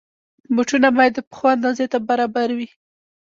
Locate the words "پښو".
1.29-1.45